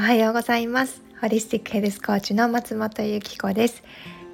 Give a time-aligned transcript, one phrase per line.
[0.00, 1.02] おはようございます。
[1.20, 3.82] ホリスティックヘルスコーチの松本由紀子です。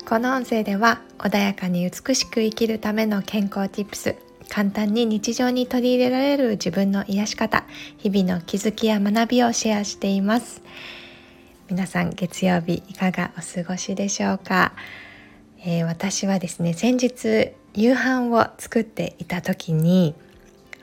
[0.08, 4.14] この音声では穏やかに美しく生きるための健康 Tips
[4.48, 7.64] 簡単に日常に取り入れられる自分の癒し方
[7.96, 10.62] 日々の気づきや学びをシェアしています。
[11.68, 14.72] 皆さん月曜日いかがお過ごしでしょうか、
[15.64, 20.14] えー、私はですね先日夕飯を作っていた時に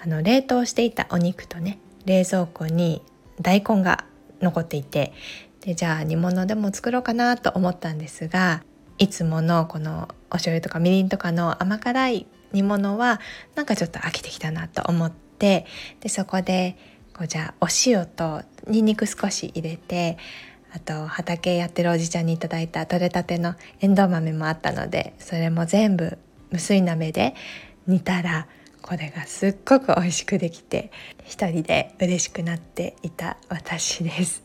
[0.03, 3.01] あの冷凍していたお肉とね冷蔵庫に
[3.39, 4.03] 大根が
[4.43, 5.13] 残っていて
[5.61, 8.63] でじゃあ煮物でも作ろうかなと思ったんですが
[8.97, 13.19] いつものこのお醤油とかみりんとかの甘辛い煮物は
[13.55, 15.65] なんかちょっと飽きてきたなと思って
[16.01, 16.77] でそこで
[17.13, 20.17] こうじゃあお塩とにんにく少し入れて
[20.71, 26.17] あと畑やってるおじちゃんにいただいた取れたてのエンドウ豆もあったのでそれも全部
[26.51, 27.35] 無水鍋で
[27.87, 28.47] 煮たら
[28.83, 30.91] これがすっごく美味しくできて
[31.23, 34.43] 一人で嬉しくなっていた私です。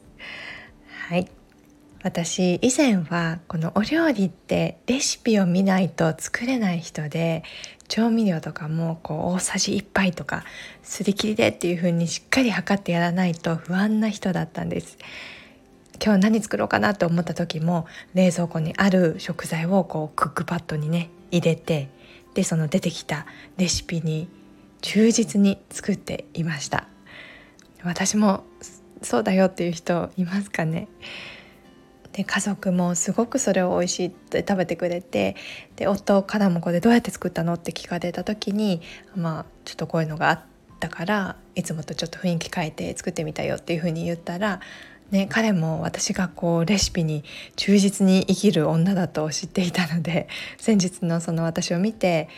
[1.08, 1.28] はい。
[2.04, 7.42] 私以前はこのお料理ってレシピを見ないと作れない人で
[7.88, 10.44] 調味料とかもこう大さじ1杯とか
[10.84, 14.96] すり切りでっていう風にしっかり測ってやらないと不安な人だったんです。
[16.00, 21.88] 今日何作ろうかなと思った時も冷蔵庫にある食材をこうクックパッドにね入れて
[22.38, 24.28] でその出てきたレシピに
[24.80, 26.86] 忠実に作っていました。
[27.82, 28.44] 私も
[29.02, 30.86] そうだよっていう人いますかね。
[32.12, 35.34] で家族もすごくそれを美味しいって食べてくれて
[35.74, 38.82] で夫からもこれどうやって作ったのって聞かれた時に
[39.16, 40.40] まあちょっとこういうのがあっ
[40.78, 44.60] たからいつもとちょっと雰囲気変えて作ってみたよっていうふうに言ったら
[45.10, 47.24] ね、彼も私がこうレシピに
[47.56, 50.28] 忠実に生きる女だと知っていたので
[50.60, 52.28] 先日のその私を見て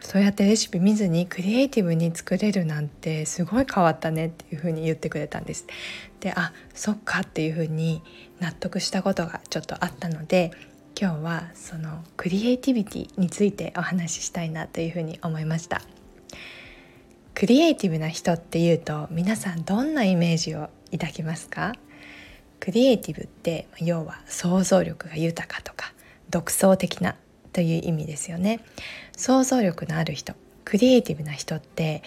[0.00, 5.66] そうやってレシピ見ずにクリエイティブに作れるなんてすごい変わったねっていうふうに言ってくれたんです。
[6.20, 8.02] であそっかっていうふうに
[8.40, 10.52] 納得したことがちょっとあったので
[11.00, 15.80] 今日はそのクリエイティビティについてお話ししたいなというふうに思いました。
[17.34, 21.72] クリエイティブな人っていうと皆さんどんなイメージを抱きますか？
[22.60, 25.92] クリエイティブって要は想像力が豊かとか
[26.30, 27.16] 独創的な
[27.52, 28.60] という意味ですよね。
[29.16, 32.02] 想像力のある人クリエイティブな人って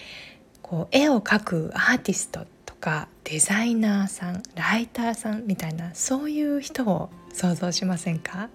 [0.62, 8.48] こう絵を描くアーティストとかデザイナーさんライターさんみたいなそういう人を想像しませんか？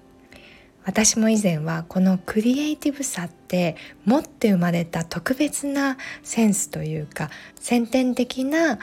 [0.85, 3.75] 私も以前はこのクリエイティブさって
[4.05, 7.29] 持って生まれた特別なセンスというか
[7.59, 8.79] 先天的な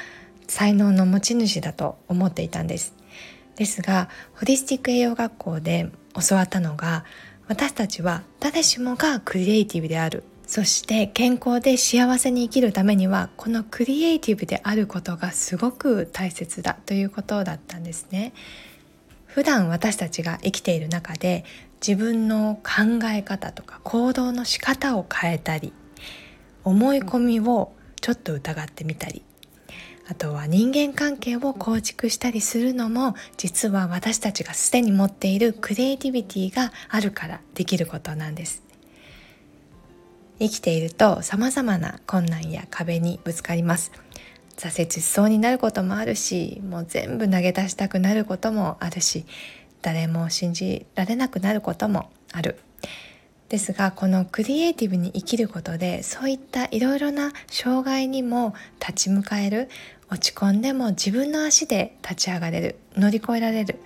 [0.46, 2.92] 才能の持ち主だと思っていたんです。
[3.56, 5.90] ですがホリスティック栄養学校で
[6.28, 7.04] 教わったのが
[7.48, 10.24] 私たちは誰しもがクリエイティブである。
[10.46, 18.34] そして健康で幸せに生きるためにはこのクリエイティブであることがすごく大切だということだったんですね。
[19.26, 21.44] 普段私たちが生きている中で
[21.86, 25.72] 自分の考え方とか行動の仕方を変えたり
[26.62, 29.22] 思い込みをちょっと疑ってみたり
[30.06, 38.62] あとは人間関係を構築したりするのも実は私たちがすでに持っているクリエイティビティがあるからできることなんです。
[40.38, 43.92] 生きていると様々な困難や壁にぶつかります。
[44.56, 49.26] 挫折しそうになることもあるしもう全部投げ出したくなることもあるし
[49.82, 52.58] 誰も信じられなくなることもある。
[53.54, 59.68] ですがこのクリエイティブに生きることでそういったいろいろな障害にも立ち向かえる
[60.10, 63.78] 落ち込んでも自分の足で立ち上がれる乗り越えられる。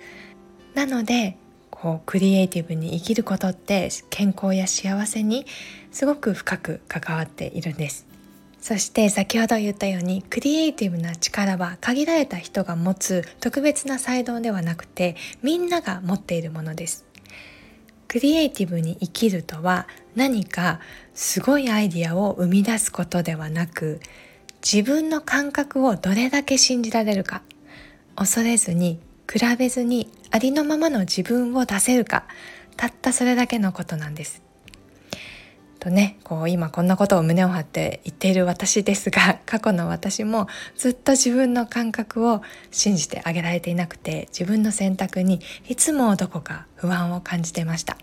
[0.73, 1.37] なので
[1.69, 5.45] こうクリエイティブに生きることって健康や幸せに
[5.91, 8.07] すごく深く関わっているんです。
[8.59, 17.05] そして先ほど言ったようにクリエイティブな力は限られた人が持つ特別な才能ではなくてみんなが持っているものです。
[18.09, 20.79] クリエイティブに生きるとは何か
[21.13, 24.01] すごいアイディアを生み出すことではなく
[24.65, 27.43] 自分の感覚をどれだけ信じられるか
[28.15, 28.99] 恐れずに
[29.31, 32.25] 比べずにありのままの自分を出せるか
[32.77, 34.48] たったそれだけのことなんです。
[35.79, 40.47] とねこう今こんなことを胸を張って言っている私ですが 過去の私も
[40.77, 42.41] ずっと自分の感覚を
[42.71, 47.97] 信じてあげられていなくて自分の選択にいつもどこか不安を感じてました。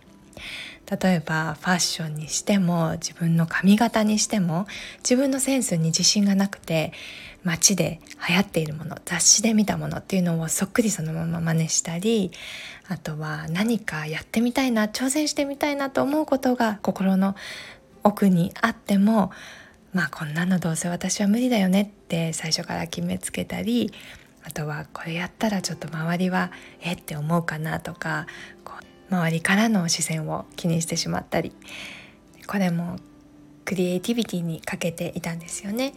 [0.90, 4.66] 例えばファッションにしても自分の髪型にしても
[4.98, 6.92] 自分のセンスに自信がなくて
[7.42, 12.30] 街で流行っているもの雑誌で見たものっていうのをそっくりそのまま真似したり
[12.88, 17.34] あとは何かやってみたいな挑戦してみたいなと思うことが心の
[18.02, 19.32] 奥にあっても
[19.92, 23.92] まあこんなのどうせ私は無理だよねって最初から決めつけたり
[24.44, 28.26] あとはこれやったらちょっと周りはえって思うかなとか
[28.64, 31.52] こう周りからの視線を気にしてしまったり
[32.46, 32.98] これも
[33.64, 35.92] クリエイティビティにかけていたんですよね。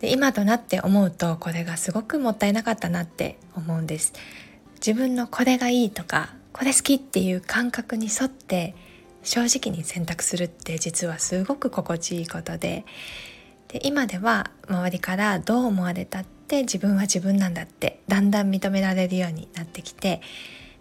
[0.00, 4.14] で今となって思うとこれがすごくもったいなかったなって思うんです
[4.76, 8.74] 自分のこれがいいとかこれ好きっていう感覚に沿って
[9.22, 12.86] 正直に選択するって実はすごく心地いいことで
[13.68, 20.22] で今では周りからどう思われたって自分は自分なんだってだんだん認められるようになってきて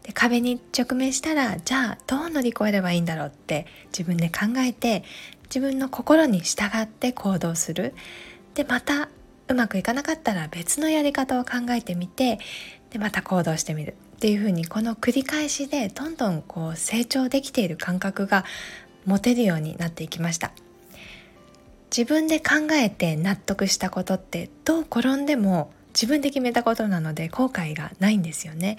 [0.10, 5.04] で壁に直面したらじゃあどう乗り越えればいいんだろうって自分で考えて
[5.44, 7.94] 自分の心に従って行動する。
[8.56, 9.10] でまた
[9.50, 12.40] うまくいかなかったら別のやり方を考えてみて
[12.90, 13.94] でまた行動してみる。
[14.18, 18.46] っていうふうにこの繰り返しでどんどんこう成長できている感覚が
[19.06, 20.52] 持てるようになっていきました。
[21.96, 28.78] 自分で考えて納得したことってどう転んでも自分で決めたことなので後悔がないんですよね。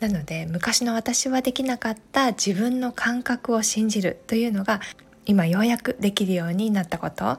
[0.00, 4.80] なので昔の私はできなかった自分の感覚を信じるというのが
[5.26, 7.38] 今ようやくできるようになったこと。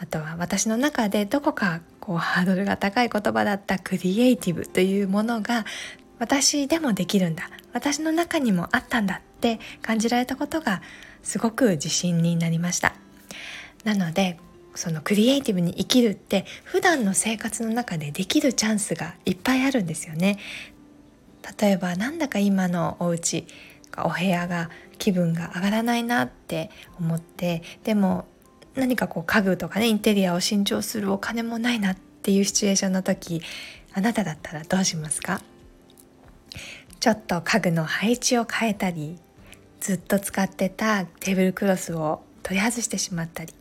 [0.00, 5.66] あとは私の中でどこかこうハードルが高い言葉だったクリエイティブというものが
[6.20, 7.50] 私でもできるんだ。
[7.72, 10.82] 私の中にもあったんだって感じられたことが
[11.22, 12.94] すごく自信になりました。
[13.84, 14.38] なので
[14.74, 20.38] そのクリエイティブに生きるって普段の生活の中でできるチャンスがいっぱいあるんですよね。
[21.60, 23.46] 例えばなんだか今のお家
[23.96, 28.26] お部屋が気分が上がらないなって思ってでも
[28.74, 33.42] 何かこう家具とかねインテリアを新調するお金もないなっていうシチュエーションの時
[33.94, 35.40] あなただったらどうしますか？
[37.00, 39.18] ちょっと家具の配置を変えたり
[39.80, 43.54] ずっと使ってたテーブルクロスを取り外してしまったり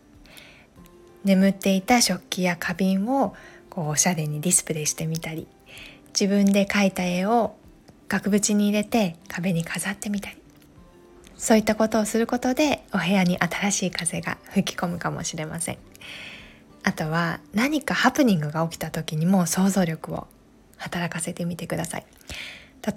[1.24, 3.36] 眠っていた食器や花瓶を
[3.70, 5.48] こうおしゃれにディスプレイしてみたり
[6.20, 7.56] 自分で描いた絵を
[8.08, 10.38] 額縁に入れて壁に飾ってみたり。
[11.38, 15.78] そういったことをすることでお部屋に新しい風が吹き込むかもしれません。
[16.84, 20.28] あとは何かハプニングが起きた時にも想像力を
[20.78, 22.06] 働かせてみてください。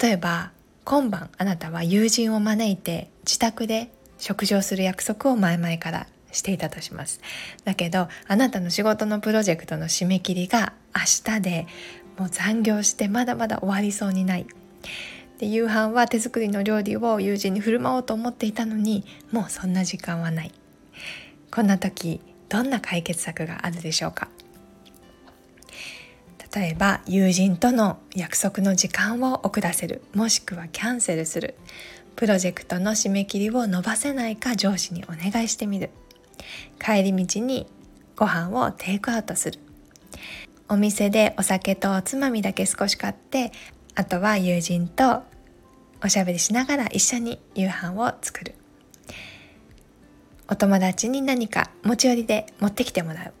[0.01, 0.51] 例えば
[0.85, 7.19] 今晩あなたは友人を招いて自宅で食事をする約束を前々からしていたとします。
[7.65, 11.67] だけどあなたの仕事のプロジェクトの締め切りが明日で
[12.17, 14.47] もう残業してまだまだ終わりそうにない。
[15.39, 20.51] で夕飯は手作りの料理を友人に振る舞おうと思っていたのにもうそんな時間はない。
[21.51, 24.27] こんな時どんな解決策があるでしょうか？
[26.53, 31.55] 例えば友人との約束の時間を遅らせるもしくはキャンセルする。
[32.17, 35.91] プロジェクトの締め切りを伸ばせないか上司にお願いしてみる。
[36.77, 37.67] 帰り道に
[38.17, 39.59] ご飯をテイクアウトする。
[40.67, 43.51] お店でお酒とおつまみだけ少し買って
[43.95, 45.23] あとは友人と
[46.03, 48.55] おしゃべりしながら一緒に夕飯を作る。
[50.49, 53.33] お友達に何か持ち寄りで持ってきてもらう。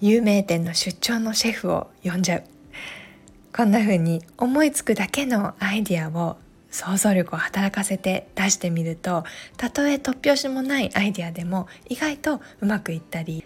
[0.00, 2.44] 有名店の出張のシェフを呼んじゃう。
[3.56, 6.36] こんな風に思いつくだけのアイディアを
[6.70, 9.24] 想像力を働かせて出してみると
[9.56, 13.44] たとえ突拍子もないアイディアでも意外とうまくいったり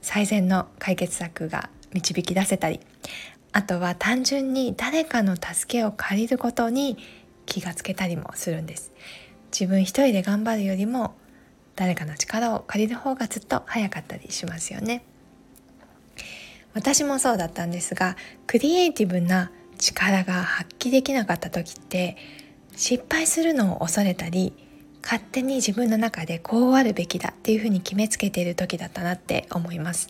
[0.00, 2.80] 最善の解決策が導き出せたり。
[3.52, 6.96] あとは単純に誰かの助けを借りることに
[7.46, 8.92] 気がつけたりもするんです。
[9.52, 11.14] 自分一人で頑張るよりも
[11.76, 15.04] 誰かの力を借りる方がずっと早かったりしますよね。
[16.74, 18.16] 私もそうだったんですが
[18.46, 22.16] クリエイティブな力が発揮できなかった時って
[22.76, 24.54] 失敗するのを恐れたり
[25.02, 30.08] 勝手に自分の中でこうあるべきだっていうふうに決めつけている時だったなって思います。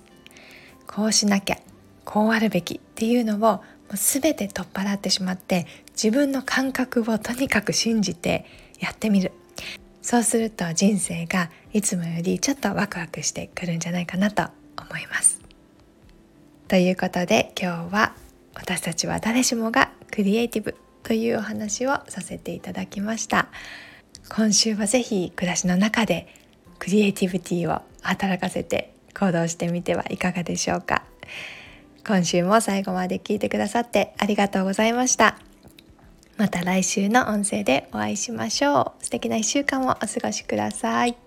[0.87, 1.59] こうしなきゃ
[2.05, 8.47] こうあるべきっていうのをもう全て取っ払ってしまって自分の感覚をとにかく信じて
[8.81, 9.33] やってみる。
[10.01, 14.43] そうすると人生がいつもよりちょっとワクワクしてくるんじゃないかなと
[14.77, 15.41] 思います。
[16.69, 18.15] ということで今日は
[18.55, 23.49] 私たちは誰しもがクリエイティブというお話をさせていただきました。
[24.29, 26.27] 今週はぜひ暮らしの中で
[26.79, 31.05] クリエイティビティを働かせて行動してみてはいかがでしょうか。
[32.07, 35.39] 今週も最後まで聞いてくださってありがとうございました。
[36.37, 39.05] また来週の音声でお会いしましょう。
[39.05, 41.22] 素敵な一週間をお過ごしください。